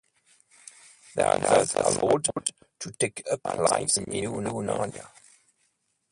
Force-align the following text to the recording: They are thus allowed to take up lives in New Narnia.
They 1.15 1.21
are 1.21 1.37
thus 1.37 1.75
allowed 1.75 2.27
to 2.79 2.91
take 2.93 3.23
up 3.31 3.41
lives 3.55 3.97
in 3.97 4.05
New 4.07 4.31
Narnia. 4.31 5.07